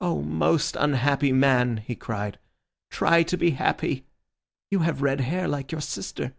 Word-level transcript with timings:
"Oh, 0.00 0.22
most 0.22 0.76
unhappy 0.76 1.30
man," 1.30 1.76
he 1.76 1.94
cried, 1.94 2.38
"try 2.90 3.22
to 3.24 3.36
be 3.36 3.50
happy! 3.50 4.06
You 4.70 4.78
have 4.78 5.02
red 5.02 5.20
hair 5.20 5.46
like 5.46 5.72
your 5.72 5.82
sister." 5.82 6.32